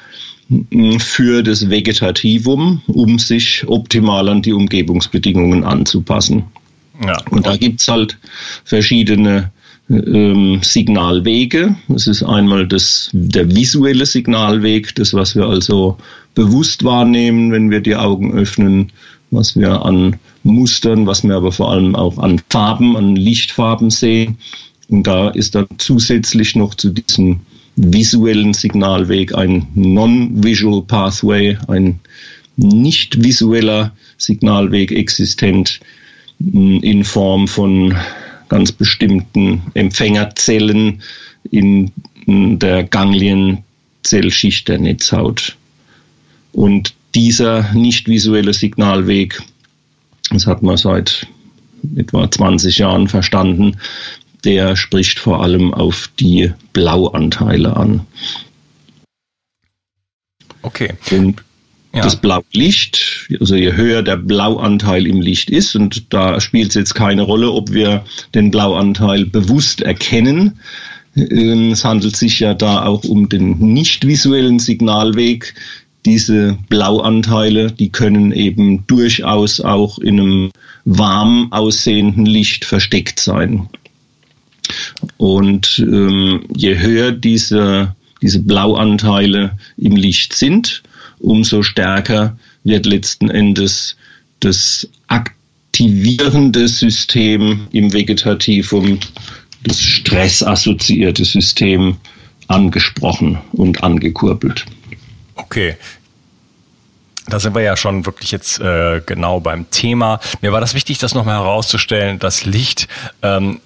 für 1.00 1.44
das 1.44 1.70
Vegetativum, 1.70 2.82
um 2.88 3.20
sich 3.20 3.66
optimal 3.68 4.30
an 4.30 4.42
die 4.42 4.54
Umgebungsbedingungen 4.54 5.64
anzupassen. 5.64 6.44
Ja. 7.04 7.18
Und 7.30 7.46
da 7.46 7.58
gibt 7.58 7.82
es 7.82 7.88
halt 7.88 8.18
verschiedene 8.64 9.52
ähm, 9.90 10.60
Signalwege. 10.64 11.76
Es 11.94 12.08
ist 12.08 12.24
einmal 12.24 12.68
das, 12.68 13.10
der 13.14 13.54
visuelle 13.54 14.06
Signalweg, 14.06 14.96
das, 14.96 15.14
was 15.14 15.36
wir 15.36 15.46
also 15.46 15.98
bewusst 16.34 16.84
wahrnehmen, 16.84 17.52
wenn 17.52 17.70
wir 17.70 17.82
die 17.82 17.96
Augen 17.96 18.34
öffnen, 18.34 18.92
was 19.32 19.56
wir 19.58 19.86
an 19.86 20.18
Mustern, 20.44 21.08
was 21.08 21.24
wir 21.24 21.36
aber 21.36 21.52
vor 21.52 21.72
allem 21.72 21.96
auch 21.96 22.18
an 22.18 22.42
Farben, 22.50 22.96
an 22.96 23.16
Lichtfarben 23.16 23.90
sehen. 23.90 24.38
Und 24.90 25.04
da 25.06 25.30
ist 25.30 25.56
dann 25.56 25.68
zusätzlich 25.78 26.56
noch 26.56 26.76
zu 26.76 26.90
diesem 26.90 27.42
visuellen 27.78 28.54
Signalweg, 28.54 29.36
ein 29.36 29.68
Non-Visual 29.76 30.82
Pathway, 30.82 31.58
ein 31.68 32.00
nicht 32.58 33.24
visueller 33.24 33.94
Signalweg 34.18 34.92
existent 34.92 35.80
mm, 36.40 36.80
in 36.82 37.04
Form 37.04 37.48
von 37.48 37.96
ganz 38.50 38.72
bestimmten 38.72 39.62
Empfängerzellen 39.76 41.02
in 41.52 41.92
der 42.26 42.84
Ganglienzellschicht 42.84 44.68
der 44.68 44.80
Netzhaut. 44.80 45.56
Und 46.54 46.96
dieser 47.14 47.72
nicht 47.74 48.08
visuelle 48.08 48.54
Signalweg, 48.54 49.42
das 50.32 50.48
hat 50.48 50.64
man 50.64 50.78
seit 50.78 51.28
etwa 51.96 52.30
20 52.30 52.80
Jahren 52.80 53.08
verstanden, 53.08 53.78
der 54.44 54.76
spricht 54.76 55.20
vor 55.20 55.42
allem 55.42 55.74
auf 55.74 56.10
die 56.20 56.52
Blauanteile 56.74 57.76
an. 57.76 58.06
Okay. 60.62 60.94
Und 61.12 61.44
ja. 61.94 62.04
das 62.04 62.16
blaue 62.16 62.44
Licht, 62.54 63.28
also 63.40 63.56
je 63.56 63.74
höher 63.74 64.04
der 64.04 64.18
Blauanteil 64.18 65.08
im 65.08 65.22
Licht 65.22 65.50
ist, 65.50 65.76
und 65.76 66.14
da 66.14 66.40
spielt 66.40 66.70
es 66.70 66.76
jetzt 66.76 66.94
keine 66.94 67.24
Rolle, 67.24 67.52
ob 67.52 67.72
wir 67.72 68.04
den 68.36 68.52
Blauanteil 68.52 69.26
bewusst 69.26 69.82
erkennen. 69.82 70.60
Ähm, 71.16 71.72
es 71.72 71.84
handelt 71.84 72.16
sich 72.16 72.40
ja 72.40 72.54
da 72.54 72.86
auch 72.86 73.04
um 73.04 73.30
den 73.30 73.58
nicht 73.60 74.06
visuellen 74.06 74.60
Signalweg. 74.60 75.56
Diese 76.06 76.58
Blauanteile, 76.70 77.72
die 77.72 77.90
können 77.90 78.32
eben 78.32 78.86
durchaus 78.88 79.60
auch 79.60 80.00
in 80.00 80.20
einem 80.20 80.52
warm 80.86 81.52
aussehenden 81.52 82.26
Licht 82.26 82.64
versteckt 82.64 83.20
sein. 83.20 83.68
Und 85.18 85.80
ähm, 85.80 86.46
je 86.56 86.78
höher 86.78 87.12
diese, 87.12 87.96
diese 88.22 88.40
Blauanteile 88.40 89.58
im 89.78 89.96
Licht 89.96 90.34
sind, 90.34 90.84
umso 91.20 91.64
stärker 91.64 92.38
wird 92.64 92.86
letzten 92.86 93.30
Endes 93.30 93.96
das 94.40 94.88
aktivierende 95.08 96.68
System 96.68 97.68
im 97.72 97.94
Vegetativum, 97.94 99.00
das 99.64 99.82
stressassoziierte 99.82 101.26
System 101.26 101.98
angesprochen 102.48 103.40
und 103.54 103.84
angekurbelt. 103.84 104.66
Okay, 105.36 105.76
da 107.28 107.40
sind 107.40 107.56
wir 107.56 107.62
ja 107.62 107.76
schon 107.76 108.06
wirklich 108.06 108.32
jetzt 108.32 108.60
äh, 108.60 109.02
genau 109.06 109.40
beim 109.40 109.70
Thema. 109.70 110.20
Mir 110.42 110.54
war 110.54 110.62
das 110.62 110.74
wichtig, 110.74 110.98
das 110.98 111.14
nochmal 111.14 111.40
herauszustellen, 111.40 112.20
dass 112.20 112.46
Licht 112.46 112.88
ähm, 113.22 113.60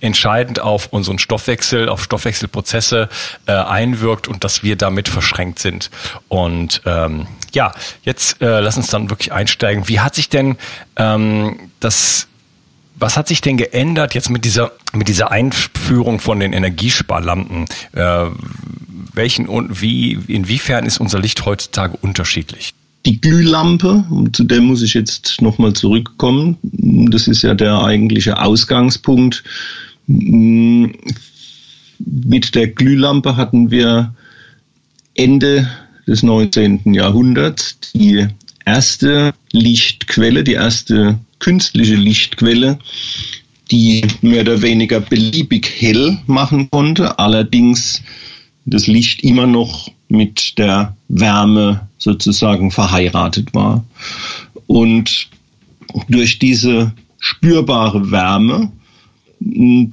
entscheidend 0.00 0.60
auf 0.60 0.88
unseren 0.88 1.18
Stoffwechsel, 1.18 1.88
auf 1.88 2.02
Stoffwechselprozesse 2.02 3.08
äh, 3.46 3.52
einwirkt 3.52 4.28
und 4.28 4.44
dass 4.44 4.62
wir 4.62 4.76
damit 4.76 5.08
verschränkt 5.08 5.58
sind. 5.58 5.90
Und 6.28 6.82
ähm, 6.84 7.26
ja, 7.52 7.72
jetzt 8.02 8.40
äh, 8.42 8.60
lass 8.60 8.76
uns 8.76 8.88
dann 8.88 9.10
wirklich 9.10 9.32
einsteigen. 9.32 9.88
Wie 9.88 10.00
hat 10.00 10.14
sich 10.14 10.28
denn 10.28 10.56
ähm, 10.96 11.70
das 11.80 12.26
was 13.00 13.16
hat 13.16 13.28
sich 13.28 13.40
denn 13.40 13.56
geändert 13.56 14.14
jetzt 14.14 14.28
mit 14.28 14.44
dieser, 14.44 14.72
mit 14.92 15.08
dieser 15.08 15.30
Einführung 15.30 16.20
von 16.20 16.38
den 16.38 16.52
Energiesparlampen? 16.52 17.64
Äh, 17.92 18.26
welchen 19.14 19.48
und 19.48 19.80
wie, 19.80 20.12
inwiefern 20.28 20.84
ist 20.84 20.98
unser 20.98 21.18
Licht 21.18 21.46
heutzutage 21.46 21.96
unterschiedlich? 22.00 22.74
Die 23.06 23.20
Glühlampe, 23.20 24.04
zu 24.32 24.44
der 24.44 24.60
muss 24.60 24.82
ich 24.82 24.94
jetzt 24.94 25.40
nochmal 25.40 25.72
zurückkommen. 25.72 26.58
Das 26.62 27.28
ist 27.28 27.42
ja 27.42 27.54
der 27.54 27.82
eigentliche 27.82 28.40
Ausgangspunkt. 28.42 29.42
Mit 30.06 30.94
der 32.54 32.68
Glühlampe 32.68 33.36
hatten 33.36 33.70
wir 33.70 34.14
Ende 35.14 35.70
des 36.06 36.22
19. 36.22 36.92
Jahrhunderts 36.92 37.78
die 37.94 38.26
erste 38.64 39.32
Lichtquelle, 39.52 40.44
die 40.44 40.54
erste 40.54 41.18
künstliche 41.38 41.96
Lichtquelle, 41.96 42.78
die 43.70 44.02
mehr 44.20 44.42
oder 44.42 44.62
weniger 44.62 45.00
beliebig 45.00 45.70
hell 45.78 46.18
machen 46.26 46.70
konnte, 46.70 47.18
allerdings 47.18 48.02
das 48.66 48.86
Licht 48.86 49.22
immer 49.22 49.46
noch 49.46 49.90
mit 50.10 50.58
der 50.58 50.96
Wärme 51.08 51.88
sozusagen 51.98 52.70
verheiratet 52.70 53.54
war. 53.54 53.84
Und 54.66 55.28
durch 56.08 56.38
diese 56.38 56.92
spürbare 57.18 58.10
Wärme 58.10 58.70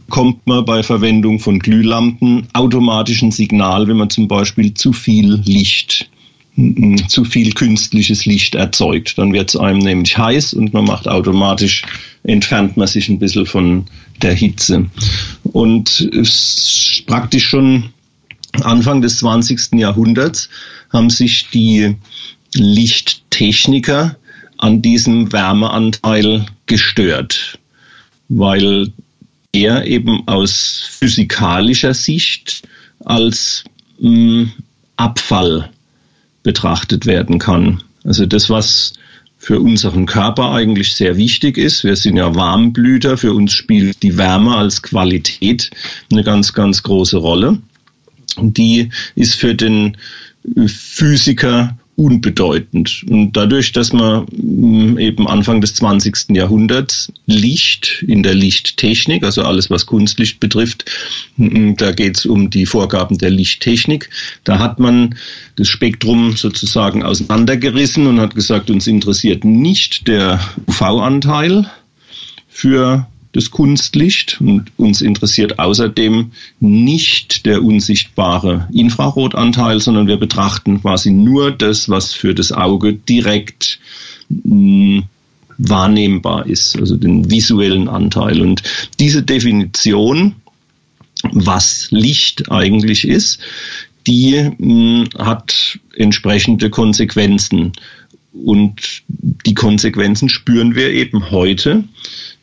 kommt 0.09 0.45
man 0.45 0.65
bei 0.65 0.83
Verwendung 0.83 1.39
von 1.39 1.59
Glühlampen 1.59 2.47
automatisch 2.53 3.21
ein 3.21 3.31
Signal, 3.31 3.87
wenn 3.87 3.97
man 3.97 4.09
zum 4.09 4.27
Beispiel 4.27 4.73
zu 4.73 4.91
viel 4.91 5.35
Licht, 5.45 6.09
zu 7.07 7.23
viel 7.23 7.53
künstliches 7.53 8.25
Licht 8.25 8.55
erzeugt. 8.55 9.17
Dann 9.17 9.31
wird 9.31 9.49
es 9.49 9.55
einem 9.55 9.79
nämlich 9.79 10.17
heiß 10.17 10.53
und 10.53 10.73
man 10.73 10.85
macht 10.85 11.07
automatisch, 11.07 11.83
entfernt 12.23 12.75
man 12.75 12.87
sich 12.87 13.07
ein 13.07 13.19
bisschen 13.19 13.45
von 13.45 13.85
der 14.21 14.33
Hitze. 14.33 14.87
Und 15.43 16.01
es 16.11 16.97
ist 16.97 17.03
praktisch 17.05 17.47
schon 17.47 17.85
Anfang 18.63 19.01
des 19.01 19.17
20. 19.19 19.73
Jahrhunderts 19.73 20.49
haben 20.91 21.09
sich 21.09 21.49
die 21.49 21.95
Lichttechniker 22.53 24.15
an 24.57 24.81
diesem 24.81 25.31
Wärmeanteil 25.31 26.45
gestört, 26.65 27.59
weil 28.29 28.91
er 29.51 29.85
eben 29.85 30.27
aus 30.27 30.87
physikalischer 30.89 31.93
Sicht 31.93 32.63
als 33.05 33.63
mh, 33.99 34.09
hm, 34.09 34.51
Abfall 34.97 35.69
betrachtet 36.43 37.05
werden 37.05 37.39
kann. 37.39 37.83
Also 38.03 38.25
das, 38.25 38.49
was 38.49 38.93
für 39.37 39.59
unseren 39.59 40.07
Körper 40.07 40.51
eigentlich 40.51 40.95
sehr 40.95 41.15
wichtig 41.15 41.57
ist. 41.57 41.83
Wir 41.83 41.95
sind 41.95 42.17
ja 42.17 42.33
Warmblüter. 42.33 43.17
Für 43.17 43.33
uns 43.33 43.53
spielt 43.53 44.01
die 44.01 44.17
Wärme 44.17 44.55
als 44.57 44.81
Qualität 44.81 45.69
eine 46.11 46.23
ganz, 46.23 46.53
ganz 46.53 46.81
große 46.83 47.17
Rolle 47.17 47.59
die 48.41 48.89
ist 49.15 49.35
für 49.35 49.55
den 49.55 49.97
Physiker 50.67 51.77
unbedeutend. 51.97 53.03
Und 53.09 53.31
dadurch, 53.35 53.71
dass 53.71 53.91
man 53.91 54.27
mm, 54.31 54.99
eben 54.99 55.27
Anfang 55.27 55.61
des 55.61 55.73
20. 55.73 56.29
Jahrhunderts 56.29 57.11
Licht 57.25 58.05
in 58.07 58.21
der 58.21 58.35
Lichttechnik, 58.35 59.23
also 59.23 59.41
alles, 59.41 59.71
was 59.71 59.87
Kunstlicht 59.87 60.39
betrifft, 60.39 60.85
mm, 61.37 61.73
da 61.75 61.91
geht 61.91 62.19
es 62.19 62.27
um 62.27 62.51
die 62.51 62.67
Vorgaben 62.67 63.17
der 63.17 63.31
Lichttechnik, 63.31 64.11
da 64.43 64.59
hat 64.59 64.79
man 64.79 65.15
das 65.55 65.69
Spektrum 65.69 66.37
sozusagen 66.37 67.01
auseinandergerissen 67.01 68.05
und 68.05 68.19
hat 68.19 68.35
gesagt, 68.35 68.69
uns 68.69 68.85
interessiert 68.85 69.43
nicht 69.43 70.07
der 70.07 70.39
UV-Anteil 70.67 71.65
für 72.47 73.07
das 73.37 73.51
Kunstlicht 73.51 74.41
und 74.41 74.71
uns 74.77 75.01
interessiert 75.01 75.59
außerdem 75.59 76.31
nicht 76.59 77.45
der 77.45 77.63
unsichtbare 77.63 78.67
Infrarotanteil, 78.73 79.79
sondern 79.79 80.07
wir 80.07 80.17
betrachten 80.17 80.81
quasi 80.81 81.11
nur 81.11 81.51
das, 81.51 81.87
was 81.87 82.13
für 82.13 82.33
das 82.33 82.51
Auge 82.51 82.93
direkt 82.93 83.79
mh, 84.29 84.43
hm, 84.43 85.03
wahrnehmbar 85.59 86.47
ist, 86.47 86.77
also 86.77 86.97
den 86.97 87.29
visuellen 87.29 87.87
Anteil. 87.87 88.41
Und 88.41 88.63
diese 88.99 89.21
Definition, 89.21 90.35
was 91.31 91.89
Licht 91.91 92.51
eigentlich 92.51 93.07
ist, 93.07 93.39
die 94.07 94.51
mh, 94.57 94.57
hm, 94.57 95.09
hat 95.19 95.79
entsprechende 95.95 96.71
Konsequenzen. 96.71 97.73
Und 98.33 99.03
die 99.07 99.53
Konsequenzen 99.53 100.29
spüren 100.29 100.75
wir 100.75 100.91
eben 100.91 101.29
heute 101.29 101.83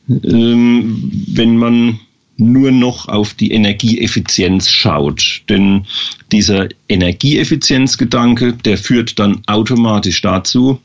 wenn 0.07 1.57
man 1.57 2.01
nur 2.37 2.71
noch 2.73 3.09
auf 3.09 3.35
die 3.35 3.53
Energieeffizienz 3.53 4.71
schaut. 4.71 5.43
Denn 5.49 5.87
dieser 6.33 6.69
Energieeffizienzgedanke, 6.88 8.55
der 8.55 8.77
führt 8.77 9.19
dann 9.19 9.43
automatisch 9.47 10.21
dazu, 10.21 10.81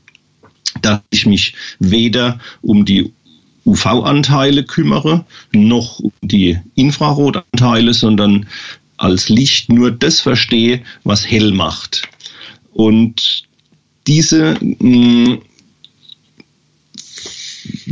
dass 0.82 1.02
ich 1.10 1.26
mich 1.26 1.56
weder 1.80 2.40
um 2.62 2.86
die 2.86 3.12
UV-Anteile 3.66 4.64
kümmere, 4.64 5.26
noch 5.52 6.00
um 6.00 6.12
die 6.22 6.58
Infrarotanteile, 6.76 7.94
sondern 7.94 8.48
als 8.98 9.30
Licht 9.30 9.70
nur 9.70 9.92
das 9.92 10.22
verstehe, 10.22 10.82
was 11.04 11.30
hell 11.30 11.52
macht. 11.52 12.04
Und 12.74 13.44
diese 14.08 14.58
mh, 14.62 14.76
mm, 14.80 15.42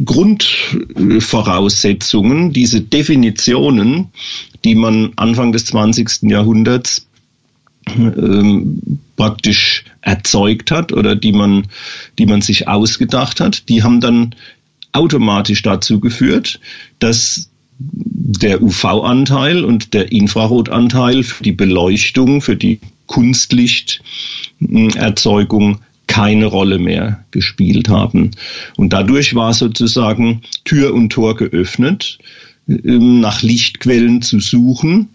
Grundvoraussetzungen, 0.06 2.54
diese 2.54 2.82
Definitionen, 2.82 4.10
die 4.64 4.76
man 4.76 5.14
Anfang 5.16 5.52
des 5.52 5.66
20. 5.66 6.22
Jahrhunderts 6.24 7.08
ähm, 7.96 9.00
praktisch 9.16 9.86
erzeugt 10.02 10.72
hat 10.72 10.92
oder 10.94 11.16
die 11.16 11.32
man, 11.32 11.68
die 12.18 12.26
man 12.26 12.42
sich 12.42 12.68
ausgedacht 12.68 13.40
hat, 13.40 13.70
die 13.70 13.84
haben 13.84 14.02
dann 14.02 14.34
automatisch 14.92 15.62
dazu 15.62 16.00
geführt, 16.00 16.60
dass 17.00 17.52
der 17.80 18.64
UV-Anteil 18.64 19.64
und 19.64 19.94
der 19.94 20.12
Infrarotanteil 20.12 21.22
für 21.24 21.44
die 21.44 21.52
Beleuchtung, 21.52 22.42
für 22.42 22.56
die 22.56 22.80
Kunstlichterzeugung 23.06 25.82
keine 26.08 26.46
Rolle 26.48 26.80
mehr 26.80 27.24
gespielt 27.32 27.90
haben. 27.90 28.32
Und 28.76 28.94
dadurch 28.94 29.36
war 29.36 29.54
sozusagen 29.54 30.42
Tür 30.66 30.94
und 30.94 31.12
Tor 31.12 31.36
geöffnet, 31.36 32.18
ähm, 32.68 33.20
nach 33.20 33.42
Lichtquellen 33.42 34.22
zu 34.22 34.40
suchen, 34.40 35.10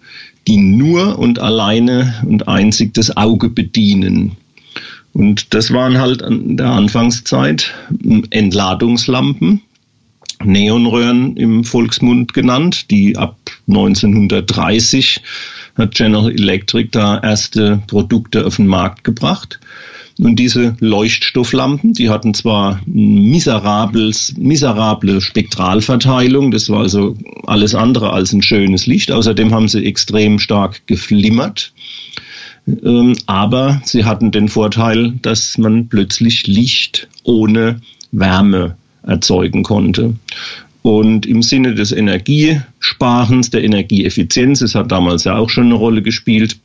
die 0.47 0.57
nur 0.57 1.19
und 1.19 1.39
alleine 1.39 2.15
und 2.27 2.49
einzig 2.49 2.95
das 2.95 3.17
Auge 3.17 3.49
bedienen. 3.49 4.33
Und 5.13 5.53
das 5.55 5.73
waren 5.73 5.99
halt 5.99 6.23
an 6.23 6.57
der 6.57 6.71
Anfangszeit 6.71 7.73
ähm, 8.05 8.25
Entladungslampen, 8.31 9.63
Neonröhren 10.45 11.37
im 11.37 11.63
Volksmund 11.65 12.33
genannt, 12.33 12.91
die 12.91 13.17
ab 13.17 13.37
1930 13.69 15.21
hat 15.77 15.95
General 15.95 16.31
Electric 16.31 16.89
da 16.91 17.19
erste 17.21 17.83
Produkte 17.87 18.45
auf 18.45 18.57
den 18.57 18.67
Markt 18.67 19.05
gebracht. 19.05 19.61
Und 20.19 20.37
diese 20.37 20.77
Leuchtstofflampen, 20.81 21.95
die 21.95 22.11
hatten 22.11 22.35
zwar 22.35 22.81
miserables, 22.87 24.35
miserable 24.37 25.21
Spektralverteilung, 25.21 26.51
das 26.51 26.69
war 26.69 26.81
also 26.81 27.17
alles 27.47 27.75
andere 27.75 28.13
als 28.13 28.33
ein 28.33 28.43
schönes 28.43 28.87
Licht. 28.87 29.11
Außerdem 29.11 29.53
haben 29.53 29.69
sie 29.69 29.85
extrem 29.85 30.39
stark 30.39 30.87
geflimmert. 30.87 31.73
Ähm, 32.67 33.17
aber 33.27 33.81
sie 33.85 34.05
hatten 34.05 34.31
den 34.31 34.49
Vorteil, 34.49 35.15
dass 35.23 35.59
man 35.59 35.89
plötzlich 35.89 36.47
Licht 36.47 37.09
ohne 37.25 37.81
Wärme 38.13 38.77
erzeugen 39.03 39.63
konnte. 39.63 40.15
Und 40.83 41.27
im 41.27 41.43
Sinne 41.43 41.75
des 41.75 41.93
Energiesparens, 41.93 43.51
der 43.51 43.63
Energieeffizienz, 43.63 44.61
es 44.63 44.75
hat 44.75 44.91
damals 44.91 45.25
ja 45.25 45.37
auch 45.37 45.49
schon 45.49 45.67
eine 45.67 45.75
Rolle 45.75 46.03
gespielt, 46.03 46.57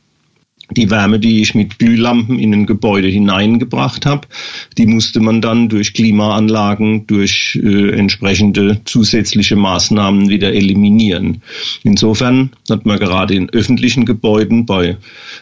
die 0.70 0.90
Wärme, 0.90 1.18
die 1.18 1.40
ich 1.40 1.54
mit 1.54 1.78
Glühlampen 1.78 2.38
in 2.38 2.52
ein 2.52 2.66
Gebäude 2.66 3.08
hineingebracht 3.08 4.04
habe, 4.04 4.28
die 4.76 4.86
musste 4.86 5.20
man 5.20 5.40
dann 5.40 5.68
durch 5.68 5.94
Klimaanlagen, 5.94 7.06
durch 7.06 7.58
äh, 7.62 7.90
entsprechende 7.90 8.80
zusätzliche 8.84 9.56
Maßnahmen 9.56 10.28
wieder 10.28 10.52
eliminieren. 10.52 11.42
Insofern 11.84 12.50
hat 12.68 12.84
man 12.84 12.98
gerade 12.98 13.34
in 13.34 13.48
öffentlichen 13.50 14.04
Gebäuden 14.04 14.66
bei 14.66 14.96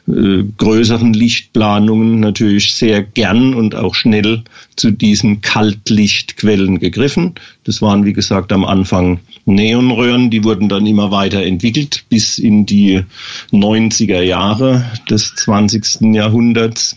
äh, 0.06 0.44
größeren 0.56 1.12
Lichtplanungen 1.12 2.20
natürlich 2.20 2.74
sehr 2.74 3.02
gern 3.02 3.54
und 3.54 3.74
auch 3.74 3.94
schnell 3.94 4.44
zu 4.76 4.92
diesen 4.92 5.40
Kaltlichtquellen 5.40 6.78
gegriffen. 6.78 7.34
Das 7.64 7.82
waren, 7.82 8.04
wie 8.04 8.12
gesagt, 8.12 8.52
am 8.52 8.64
Anfang 8.64 9.18
Neonröhren, 9.46 10.30
die 10.30 10.44
wurden 10.44 10.68
dann 10.68 10.86
immer 10.86 11.10
weiter 11.10 11.42
entwickelt 11.42 12.04
bis 12.08 12.38
in 12.38 12.66
die 12.66 13.02
90er 13.52 14.20
Jahre 14.20 14.84
des 15.16 15.35
20. 15.35 16.14
Jahrhunderts. 16.14 16.96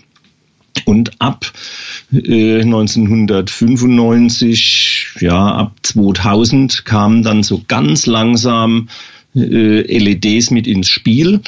Und 0.86 1.20
ab 1.20 1.52
äh, 2.12 2.62
1995, 2.62 5.16
ja, 5.20 5.56
ab 5.56 5.76
2000 5.82 6.86
kamen 6.86 7.24
dann 7.24 7.42
so 7.44 7.64
ganz 7.68 8.06
langsam 8.06 8.88
äh, 9.36 9.98
LEDs 9.98 10.52
mit 10.52 10.68
ins 10.68 10.90
Spiel. 10.90 11.42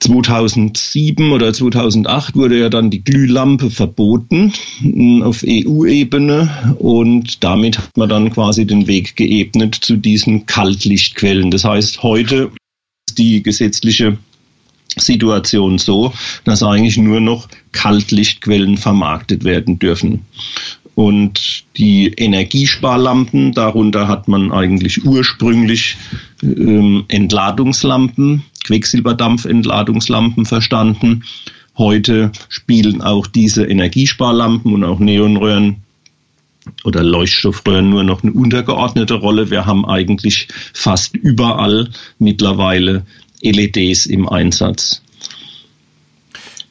2007 0.00 1.32
oder 1.32 1.52
2008 1.52 2.34
wurde 2.34 2.58
ja 2.58 2.70
dann 2.70 2.90
die 2.90 3.04
Glühlampe 3.04 3.70
verboten 3.70 4.52
hm, 4.78 5.22
auf 5.22 5.44
EU-Ebene 5.46 6.76
und 6.78 7.44
damit 7.44 7.78
hat 7.78 7.96
man 7.96 8.08
dann 8.08 8.32
quasi 8.32 8.66
den 8.66 8.86
Weg 8.86 9.16
geebnet 9.16 9.74
zu 9.74 9.96
diesen 9.96 10.46
Kaltlichtquellen. 10.46 11.50
Das 11.50 11.64
heißt, 11.64 12.02
heute 12.02 12.50
ist 13.06 13.18
die 13.18 13.42
gesetzliche 13.42 14.16
Situation 14.96 15.78
so, 15.78 16.12
dass 16.44 16.62
eigentlich 16.62 16.96
nur 16.96 17.20
noch 17.20 17.48
Kaltlichtquellen 17.72 18.76
vermarktet 18.76 19.44
werden 19.44 19.78
dürfen. 19.78 20.26
Und 20.94 21.64
die 21.76 22.08
Energiesparlampen, 22.08 23.52
darunter 23.52 24.08
hat 24.08 24.28
man 24.28 24.52
eigentlich 24.52 25.04
ursprünglich 25.04 25.96
ähm, 26.42 27.04
Entladungslampen, 27.08 28.42
Quecksilberdampfentladungslampen 28.64 30.44
verstanden. 30.44 31.24
Heute 31.78 32.32
spielen 32.48 33.00
auch 33.00 33.26
diese 33.26 33.64
Energiesparlampen 33.64 34.74
und 34.74 34.84
auch 34.84 34.98
Neonröhren 34.98 35.76
oder 36.84 37.02
Leuchtstoffröhren 37.02 37.88
nur 37.88 38.04
noch 38.04 38.22
eine 38.22 38.32
untergeordnete 38.32 39.14
Rolle. 39.14 39.50
Wir 39.50 39.64
haben 39.64 39.86
eigentlich 39.86 40.48
fast 40.74 41.16
überall 41.16 41.88
mittlerweile 42.18 43.06
LEDs 43.42 44.06
im 44.06 44.28
Einsatz. 44.28 45.02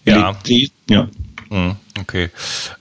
Ja. 0.06 0.36
LED, 0.46 0.72
ja. 0.90 1.08
Hm, 1.50 1.76
okay. 2.00 2.30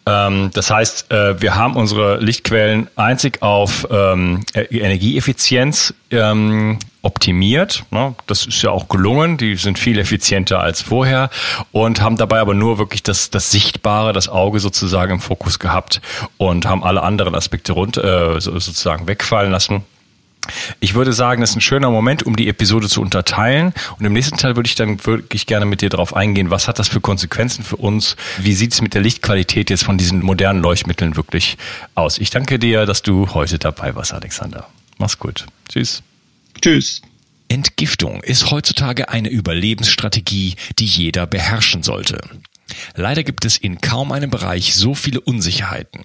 Ähm, 0.05 0.51
das 0.53 0.71
heißt, 0.71 1.11
äh, 1.11 1.41
wir 1.41 1.55
haben 1.55 1.77
unsere 1.77 2.19
Lichtquellen 2.19 2.89
einzig 2.97 3.43
auf 3.43 3.87
ähm, 3.91 4.45
e-, 4.55 4.79
Energieeffizienz 4.79 5.95
ähm, 6.11 6.79
optimiert. 7.01 7.85
Ne? 7.91 8.15
Das 8.27 8.47
ist 8.47 8.61
ja 8.61 8.71
auch 8.71 8.89
gelungen. 8.89 9.39
Die 9.39 9.57
sind 9.57 9.79
viel 9.79 9.99
effizienter 9.99 10.61
als 10.61 10.83
vorher 10.83 11.31
und 11.73 12.03
haben 12.03 12.19
dabei 12.19 12.41
aber 12.41 12.53
nur 12.53 12.77
wirklich 12.77 13.03
das, 13.03 13.31
das 13.31 13.51
Sichtbare, 13.51 14.13
das 14.13 14.29
Auge 14.29 14.61
sozusagen 14.61 15.13
im 15.13 15.21
Fokus 15.21 15.59
gehabt 15.59 16.03
und 16.37 16.67
haben 16.67 16.85
alle 16.85 17.03
anderen 17.03 17.35
Aspekte 17.35 17.73
rund, 17.73 17.97
äh, 17.97 18.39
sozusagen 18.39 19.07
wegfallen 19.07 19.51
lassen. 19.51 19.83
Ich 20.81 20.95
würde 20.95 21.13
sagen, 21.13 21.41
das 21.41 21.51
ist 21.51 21.57
ein 21.57 21.61
schöner 21.61 21.91
Moment, 21.91 22.23
um 22.25 22.37
die 22.37 22.49
Episode 22.49 22.89
zu 22.89 23.01
unterteilen. 23.01 23.73
Und 23.99 24.05
im 24.05 24.13
nächsten 24.13 24.37
Teil 24.37 24.57
würde 24.57 24.69
ich 24.69 24.75
dann 24.75 25.05
wirklich 25.07 25.47
gerne 25.47 25.67
mit 25.67 25.81
dir 25.81 25.89
darauf 25.89 26.15
eingehen, 26.15 26.51
was 26.51 26.69
hat 26.69 26.79
das 26.79 26.89
für 26.89 27.01
Konsequenzen 27.01 27.65
für 27.65 27.77
uns? 27.77 28.17
Wie 28.39 28.55
sieht 28.55 28.73
es 28.73 28.83
mit 28.83 28.95
der 28.95 29.03
Lichtqualität 29.03 29.71
jetzt 29.71 29.85
von 29.85 29.99
diesen 29.99 30.23
modernen 30.23 30.63
Leuchtmitteln 30.63 31.17
wirklich 31.17 31.59
aus? 31.95 32.19
Ich 32.19 32.31
danke 32.31 32.59
dir, 32.59 32.87
dass 32.87 33.03
du 33.03 33.35
heute 33.35 33.59
dabei 33.59 33.95
warst, 33.95 34.13
Alexander. 34.13 34.67
Mach's 34.99 35.19
gut. 35.19 35.47
Tschüss. 35.69 36.03
Tschüss. 36.61 37.03
Entgiftung 37.49 38.23
ist 38.23 38.51
heutzutage 38.51 39.09
eine 39.09 39.31
Überlebensstrategie, 39.31 40.57
die 40.79 40.85
jeder 40.85 41.27
beherrschen 41.27 41.83
sollte. 41.83 42.21
Leider 42.95 43.25
gibt 43.25 43.45
es 43.45 43.57
in 43.57 43.81
kaum 43.81 44.13
einem 44.13 44.31
Bereich 44.31 44.75
so 44.75 44.95
viele 44.95 45.21
Unsicherheiten. 45.21 46.05